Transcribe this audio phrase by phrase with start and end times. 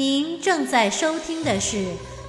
[0.00, 1.84] 您正在收听的是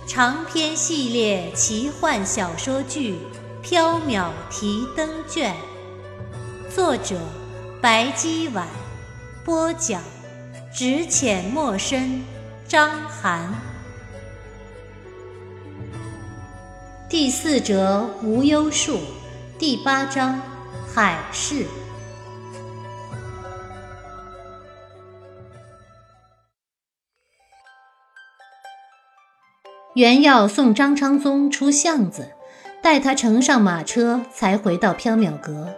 [0.05, 3.15] 长篇系列奇幻小说剧
[3.65, 5.55] 《缥缈提灯卷》，
[6.75, 7.15] 作者
[7.81, 8.67] 白姬婉，
[9.45, 10.03] 播讲
[10.75, 12.25] 只浅墨深，
[12.67, 13.53] 张涵。
[17.07, 18.99] 第四折无忧树，
[19.57, 20.41] 第八章
[20.93, 21.65] 海市。
[30.01, 32.31] 袁耀送张昌宗出巷子，
[32.81, 35.75] 带他乘上马车，才回到缥缈阁。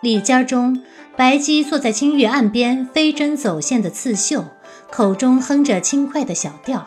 [0.00, 0.80] 里间中，
[1.16, 4.44] 白姬坐在清月岸边，飞针走线的刺绣，
[4.88, 6.86] 口中哼着轻快的小调。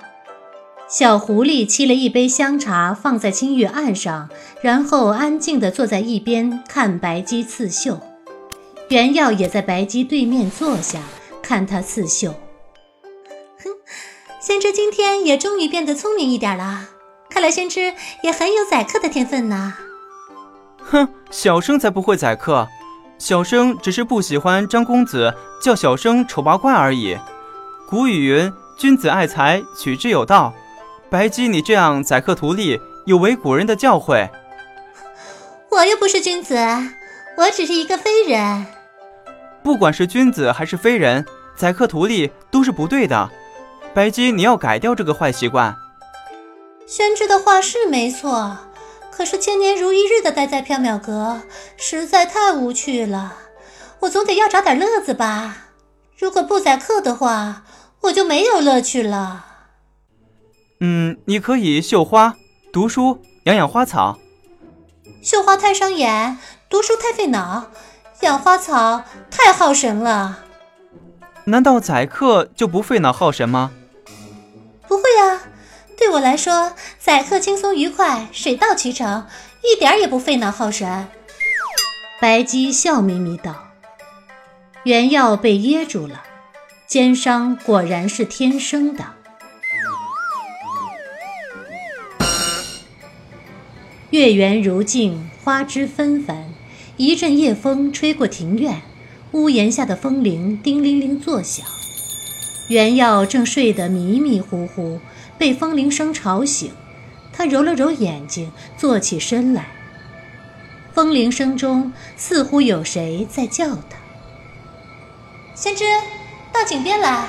[0.88, 4.30] 小狐狸沏了一杯香茶，放在清月岸上，
[4.62, 8.00] 然后安静地坐在一边看白姬刺绣。
[8.88, 11.02] 袁耀也在白姬对面坐下，
[11.42, 12.34] 看她刺绣。
[14.46, 16.82] 先知今天也终于变得聪明一点了，
[17.30, 19.74] 看来先知也很有宰客的天分呢。
[20.80, 22.68] 哼，小生才不会宰客，
[23.18, 27.18] 小生只是不喜欢张公子叫小生丑八怪而已。
[27.88, 30.54] 古语云：“君子爱财，取之有道。”
[31.10, 34.30] 白姬，你这样宰客图利，有违古人的教诲。
[35.72, 36.58] 我又不是君子，
[37.38, 38.66] 我只是一个非人。
[39.64, 43.30] 不管是君子还是非人，宰客图利都是不对的。
[43.94, 45.78] 白姬，你要改掉这个坏习惯。
[46.88, 48.58] 宣之的话是没错，
[49.12, 51.42] 可是千年如一日的待在缥缈阁，
[51.78, 53.36] 实在太无趣了。
[54.00, 55.68] 我总得要找点乐子吧。
[56.18, 57.64] 如果不宰客的话，
[58.02, 59.46] 我就没有乐趣了。
[60.80, 62.36] 嗯，你可以绣花、
[62.72, 64.18] 读书、养养花草。
[65.22, 67.72] 绣花太伤眼，读书太费脑，
[68.22, 70.40] 养花草太耗神了。
[71.46, 73.72] 难道宰客就不费脑耗神吗？
[75.98, 79.28] 对我来说，宰客轻松愉快，水到渠成，
[79.64, 81.08] 一点也不费脑耗神。
[82.20, 83.70] 白姬笑眯眯道
[84.84, 86.24] ：“原药被噎住了，
[86.88, 89.06] 奸商果然是天生的。”
[94.12, 96.54] 月圆如镜，花枝纷繁，
[96.98, 98.82] 一阵夜风吹过庭院，
[99.32, 101.66] 屋檐下的风铃叮铃铃作响。
[102.70, 105.00] 原耀正睡得迷迷糊糊，
[105.38, 106.72] 被风铃声吵醒。
[107.36, 109.68] 他揉了揉眼睛，坐起身来。
[110.94, 113.98] 风铃声中似乎有谁在叫他
[115.56, 115.84] ：“先知，
[116.52, 117.26] 到井边来。”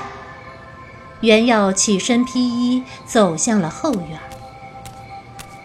[1.22, 4.20] 袁耀起身披衣，走向了后院。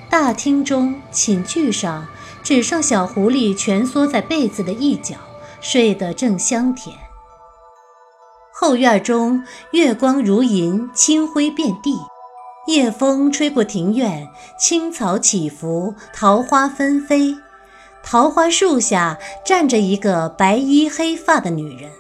[0.10, 2.08] 大厅中，寝具上
[2.42, 5.18] 只剩小狐狸蜷缩在被子的一角，
[5.60, 6.96] 睡得正香甜。
[8.54, 12.00] 后院中，月光如银，清辉遍地。
[12.68, 14.28] 夜风吹过庭院，
[14.58, 17.36] 青草起伏，桃花纷飞。
[18.04, 21.92] 桃花树下站着一个白衣黑发的女人，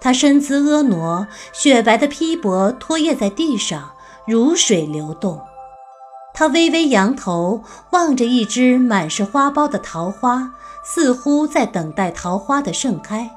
[0.00, 3.90] 她身姿婀娜，雪白的披帛拖曳在地上，
[4.26, 5.40] 如水流动。
[6.32, 10.54] 她微微扬头，望着一只满是花苞的桃花，
[10.84, 13.30] 似乎在等待桃花的盛开。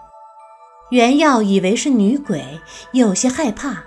[0.91, 2.61] 袁耀以为是女鬼，
[2.93, 3.83] 有些害怕。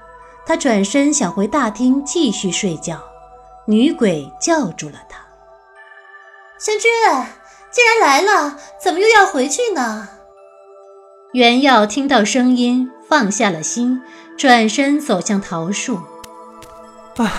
[0.47, 3.01] 他转身想回大厅继续睡觉，
[3.67, 5.19] 女鬼叫住了他
[6.61, 6.91] ：“宣君，
[7.71, 10.09] 既然来了，怎么又要回去呢？”
[11.33, 14.03] 袁耀听到声音，放下了心，
[14.37, 16.01] 转身走向桃树。
[17.17, 17.33] 啊，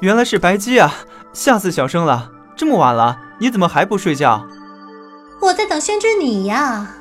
[0.00, 0.92] 原来是白姬啊！
[1.32, 2.30] 吓死小生了！
[2.56, 4.46] 这么晚了，你怎么还不睡觉？
[5.42, 6.96] 我在等宣之你呀。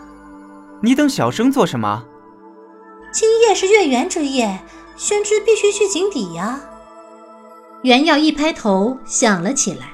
[0.81, 2.03] 你等小生做什么？
[3.13, 4.59] 今夜是月圆之夜，
[4.95, 6.59] 宣之必须去井底呀。
[7.83, 9.87] 袁耀一拍头，想了起来。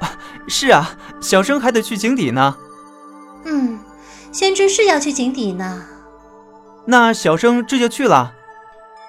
[0.00, 2.56] 啊，是啊，小生还得去井底呢。
[3.44, 3.80] 嗯，
[4.32, 5.84] 宣之是要去井底呢。
[6.86, 8.34] 那小生这就去了。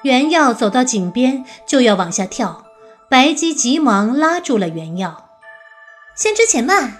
[0.04, 2.65] 袁耀走到井边，就要往下跳，
[3.10, 5.30] 白姬急忙拉住了袁耀。
[6.15, 6.98] 宣之且慢。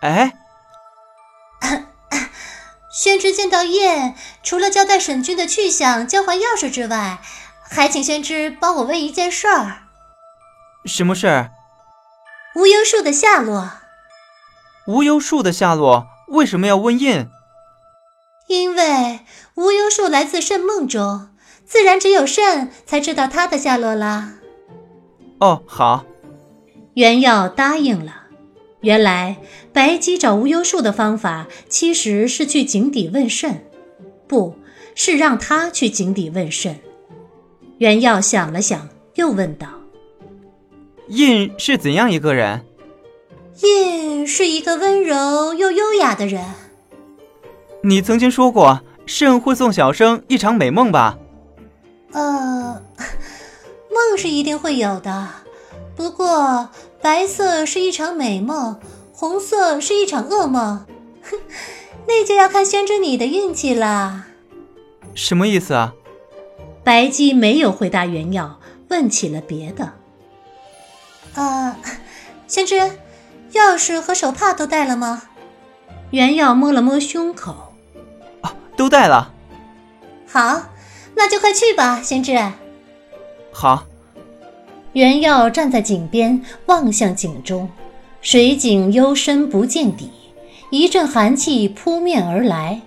[0.00, 0.38] 哎。
[2.96, 7.18] 宣之见到燕，除了交代沈君的去向、交还钥匙之外，
[7.62, 9.82] 还请宣之帮我问一件事儿。
[10.86, 11.50] 什么事儿？
[12.54, 13.70] 无忧树的下落。
[14.86, 17.28] 无忧树的下落为什么要问印？
[18.46, 19.20] 因为
[19.56, 21.28] 无忧树来自圣梦中，
[21.66, 24.32] 自然只有圣才知道它的下落啦。
[25.40, 26.06] 哦，好。
[26.94, 28.25] 原耀答应了。
[28.86, 29.38] 原来
[29.72, 33.64] 白姬找无忧树的方法，其实是去井底问肾，
[34.28, 34.54] 不
[34.94, 36.78] 是让他去井底问肾。
[37.78, 39.66] 袁耀想了想，又问道
[41.10, 42.64] ：“印是怎样一个人？”
[43.64, 46.44] 印是一个温柔又优雅的人。
[47.82, 51.18] 你曾经说过，肾会送小生一场美梦吧？
[52.12, 52.80] 呃，
[53.90, 55.28] 梦是一定会有的，
[55.96, 56.70] 不过
[57.06, 58.80] 白色是一场美梦，
[59.12, 60.84] 红色是一场噩梦，
[61.22, 61.38] 哼，
[62.08, 64.26] 那就要看宣之你的运气了。
[65.14, 65.94] 什么意思啊？
[66.82, 68.58] 白姬没有回答原耀，
[68.88, 69.92] 问起了别的。
[71.34, 71.76] 呃，
[72.48, 72.74] 宣之。
[73.52, 75.22] 钥匙和手帕都带了吗？
[76.10, 77.72] 原耀摸了摸胸口，
[78.40, 79.32] 啊，都带了。
[80.26, 80.60] 好，
[81.14, 82.36] 那就快去吧，先知。
[83.52, 83.86] 好。
[84.96, 87.68] 原耀站在井边，望向井中，
[88.22, 90.10] 水井幽深不见底，
[90.70, 92.80] 一阵寒气扑面而来，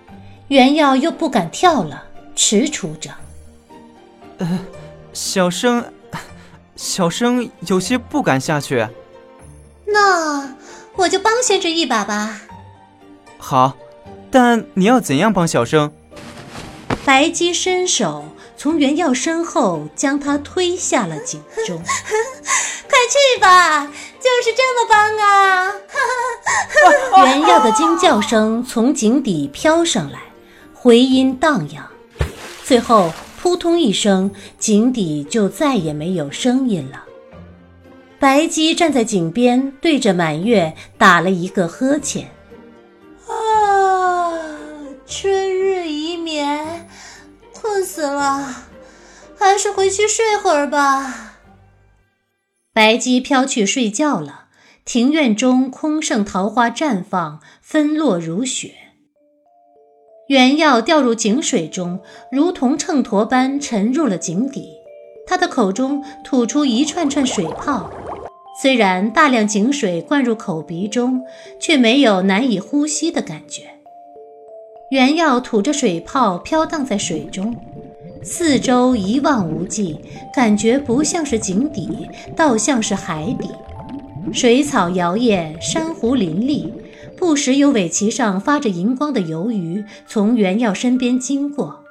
[0.48, 3.12] 袁耀又不敢跳了，踟蹰着。
[4.40, 4.60] 呃，
[5.14, 5.86] 小生，
[6.76, 8.88] 小生有些不敢下去。
[9.86, 10.56] 那
[10.96, 12.42] 我就帮先知一把吧。
[13.38, 13.78] 好，
[14.32, 15.92] 但你要怎样帮小生？
[17.06, 18.26] 白姬伸手
[18.60, 21.78] 从原耀身后将他推下了井中。
[22.90, 25.74] 快去吧，就是这么帮啊！
[27.24, 30.20] 原耀的惊叫声从井底飘上来，
[30.74, 31.88] 回音荡漾，
[32.66, 37.06] 最后扑通一声，井底就再也没有声音了。
[38.20, 42.30] 白姬站在井边，对着满月打了一个呵欠。
[43.26, 44.34] 啊，
[45.08, 46.79] 春日已眠，
[47.70, 48.66] 困死了，
[49.38, 51.36] 还是回去睡会儿吧。
[52.74, 54.46] 白姬飘去睡觉了。
[54.86, 58.74] 庭院中空剩桃花绽放，纷落如雪。
[60.30, 62.00] 原药掉入井水中，
[62.32, 64.72] 如同秤砣般沉入了井底。
[65.28, 67.92] 他的口中吐出一串串水泡。
[68.60, 71.22] 虽然大量井水灌入口鼻中，
[71.60, 73.79] 却没有难以呼吸的感觉。
[74.90, 77.56] 原耀吐着水泡飘荡在水中，
[78.24, 80.00] 四周一望无际，
[80.34, 83.50] 感觉不像是井底，倒像是海底。
[84.34, 86.74] 水草摇曳，珊瑚林立，
[87.16, 91.84] 不时有尾鳍上发着荧光的游鱼从原耀身边经过。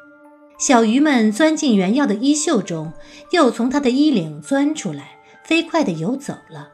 [0.59, 2.93] 小鱼们钻进原耀的衣袖中，
[3.31, 5.19] 又从他的衣领钻出来。
[5.45, 6.69] 飞快地游走了，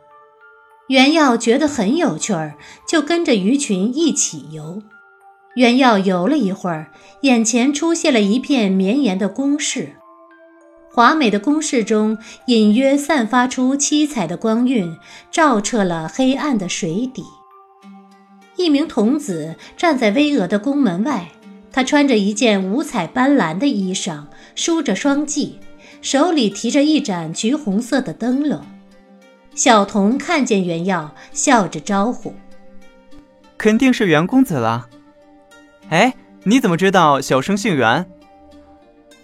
[0.88, 2.56] 原耀觉得很有趣儿，
[2.88, 4.82] 就跟着鱼群一起游。
[5.54, 6.88] 袁耀游了一会儿，
[7.20, 9.92] 眼前出现了一片绵延的宫室，
[10.90, 14.96] 华美的宫室中隐约散发出七彩的光晕，
[15.30, 17.22] 照彻了黑暗的水底。
[18.56, 21.28] 一名童子站在巍峨的宫门外，
[21.72, 24.24] 他穿着一件五彩斑斓的衣裳，
[24.54, 25.54] 梳着双髻。
[26.02, 28.60] 手里提着一盏橘红色的灯笼，
[29.54, 32.34] 小童看见袁耀，笑着招呼
[33.56, 34.88] ：“肯定是袁公子了。
[35.90, 36.14] ”“哎，
[36.44, 38.06] 你怎么知道小生姓袁？”“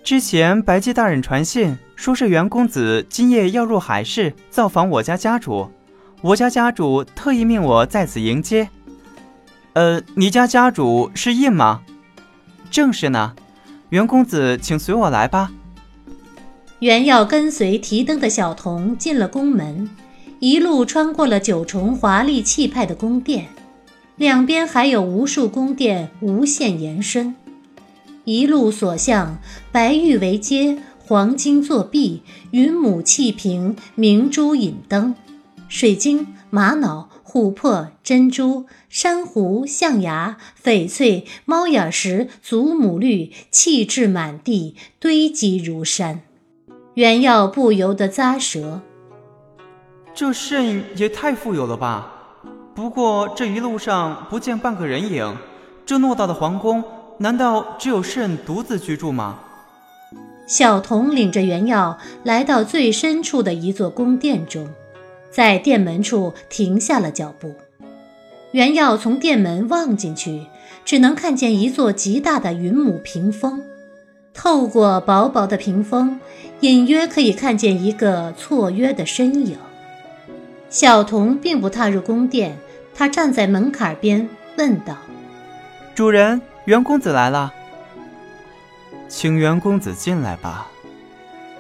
[0.04, 5.70] 之前白姬大人传信，说是袁公子今夜要入海市造访我家家主，
[6.22, 8.68] 我家家主特意命我在此迎接。
[9.74, 11.82] ”“呃，你家家主是印吗
[12.70, 13.34] ？”“正是呢。
[13.90, 15.52] ”“袁公子，请随我来吧。”
[16.80, 19.90] 原耀跟随提灯的小童进了宫门，
[20.38, 23.48] 一路穿过了九重华丽气派的宫殿，
[24.20, 27.34] 两边还有无数宫殿无限延伸。
[28.24, 29.38] 一路所向，
[29.72, 35.14] 白玉为阶，黄金作壁，云母气瓶，明珠引灯，
[35.68, 46.20] 水晶、玛瑙、琥珀、珍珠、珊瑚、象牙、翡翠、猫眼石、祖母绿，气质满地，堆积如山。
[46.92, 48.82] 原耀不由得咂舌，
[50.14, 52.18] 这肾也太富有了吧！
[52.80, 55.36] 不过这一路上不见半个人影，
[55.84, 56.82] 这偌大的皇宫，
[57.18, 59.38] 难道只有肾独自居住吗？
[60.46, 64.66] 小童领着原耀来到最深处的一座宫殿中，
[65.30, 67.54] 在殿门处停下了脚步。
[68.52, 70.46] 原耀从殿门望进去，
[70.82, 73.62] 只能看见一座极大的云母屏风。
[74.32, 76.18] 透过薄薄的屏风，
[76.60, 79.58] 隐约可以看见一个错约的身影。
[80.70, 82.56] 小童并不踏入宫殿，
[82.94, 84.96] 他站在门槛边问道
[85.94, 87.52] ：“主人，袁公子来了，
[89.08, 90.70] 请袁公子进来吧。”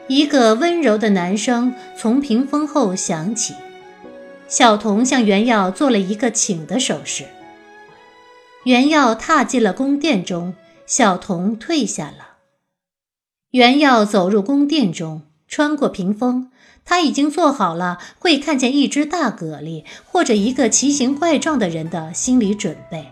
[0.08, 3.54] 一个温柔的男声从屏风后响起。
[4.48, 7.26] 小童向袁耀做了一个请的手势。
[8.64, 12.38] 袁耀踏进了宫殿中，小童退下了。
[13.52, 16.50] 袁耀走入宫殿中，穿过屏风。
[16.90, 23.06] 他已经做好了会看见一只大蛤蜊或者一个奇形怪状的人的心理准备，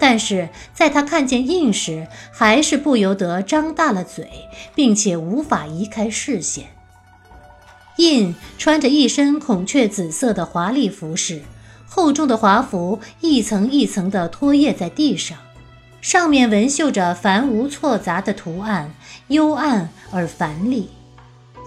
[0.00, 4.30] 但是在他看见印时，还是不由得张大了嘴，
[4.74, 6.68] 并且无法移开视线。
[7.98, 11.42] 印穿着一身孔雀紫色的华丽服饰，
[11.86, 15.36] 厚重的华服一层一层地拖曳在地上，
[16.00, 18.94] 上面纹绣着繁无错杂的图案，
[19.28, 20.88] 幽暗而繁丽。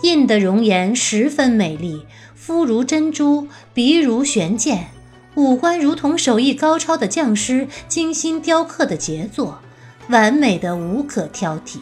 [0.02, 4.92] 印的容颜十分美丽，肤如珍珠，鼻如悬剑，
[5.36, 9.60] 五官如同手艺高超的匠师精心雕刻的杰作，
[10.08, 11.80] 完美的无可挑剔。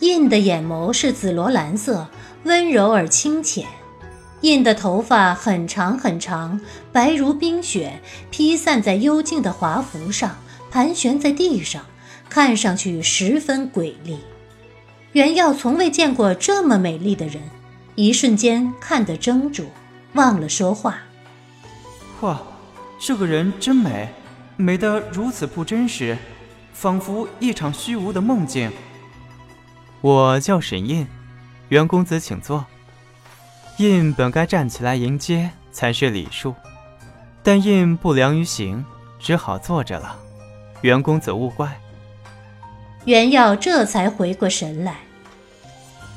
[0.00, 2.08] 印的眼眸是紫罗兰色，
[2.42, 3.66] 温柔而清浅。
[4.42, 6.60] 印的头发很长很长，
[6.92, 8.00] 白如冰雪，
[8.30, 10.36] 披散在幽静的华服上，
[10.70, 11.86] 盘旋在地上，
[12.28, 14.18] 看上去十分诡丽。
[15.14, 17.40] 袁耀从未见过这么美丽的人，
[17.94, 19.66] 一瞬间看得怔住，
[20.14, 21.02] 忘了说话。
[22.20, 22.42] 哇，
[22.98, 24.08] 这个人真美，
[24.56, 26.18] 美得如此不真实，
[26.72, 28.72] 仿佛一场虚无的梦境。
[30.00, 31.06] 我叫沈印，
[31.68, 32.66] 袁公子请坐。
[33.78, 36.56] 印本该站起来迎接才是礼数，
[37.40, 38.84] 但印不良于行，
[39.20, 40.18] 只好坐着了。
[40.80, 41.80] 袁公子勿怪。
[43.04, 44.96] 袁耀这才回过神来，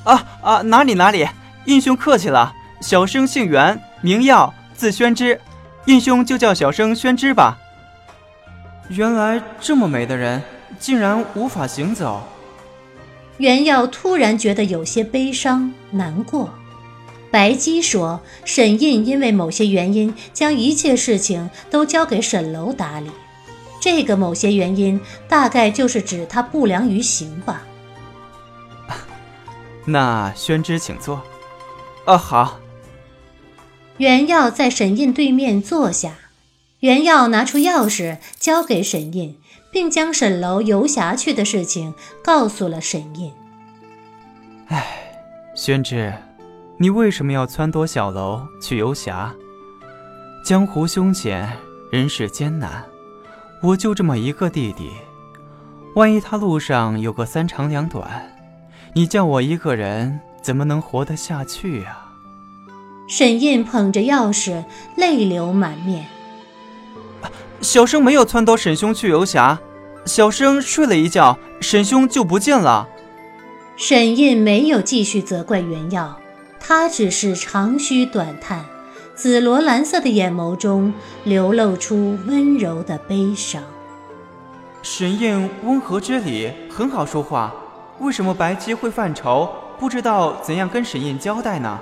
[0.07, 1.27] 啊啊，哪里哪里，
[1.65, 2.53] 印兄客气了。
[2.79, 5.41] 小生姓袁，名耀，字宣之，
[5.85, 7.57] 印兄就叫小生宣之吧。
[8.87, 10.41] 原来这么美的人，
[10.79, 12.23] 竟然无法行走。
[13.37, 16.53] 袁耀突然觉得有些悲伤难过。
[17.29, 23.11] 白姬说，沈印因为某些原因，将一切事情都交给沈楼打理。
[23.81, 27.63] 这个某些原因，大概就是指他不良于行吧。
[29.87, 31.23] 那宣之请坐。
[32.05, 32.59] 哦，好。
[33.97, 36.13] 袁耀在沈印对面坐下，
[36.81, 39.39] 袁耀拿出钥匙交给沈印，
[39.71, 43.33] 并将沈楼游侠去的事情告诉了沈印。
[44.67, 44.85] 哎，
[45.55, 46.13] 宣之，
[46.77, 49.33] 你为什么要撺掇小楼去游侠？
[50.45, 51.49] 江湖凶险，
[51.91, 52.85] 人世艰难。
[53.63, 54.91] 我就这么一个弟弟，
[55.95, 58.36] 万一他路上有个三长两短，
[58.93, 62.05] 你叫我一个人怎么能活得下去呀？
[63.07, 64.65] 沈印捧着钥匙，
[64.95, 66.07] 泪流满面。
[67.61, 69.59] 小生没有撺掇沈兄去游侠，
[70.05, 72.87] 小生睡了一觉，沈兄就不见了。
[73.75, 76.19] 沈印没有继续责怪袁耀，
[76.59, 78.65] 他只是长吁短叹。
[79.15, 83.63] 紫罗兰色的眼眸中流露出温柔的悲伤。
[84.83, 87.51] 沈印温和之礼，很好说话。
[87.99, 89.49] 为什么白姬会犯愁？
[89.79, 91.79] 不知道怎样跟沈燕交代呢？